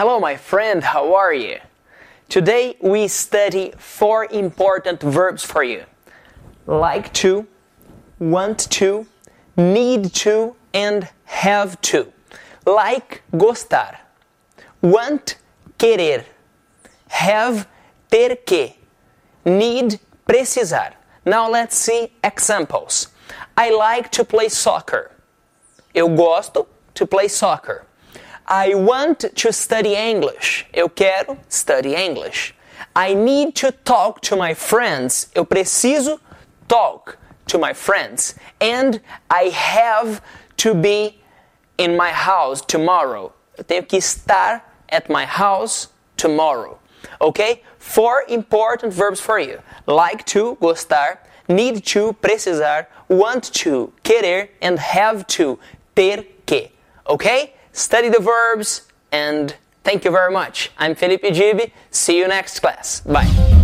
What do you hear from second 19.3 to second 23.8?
Need, precisar. Now let's see examples. I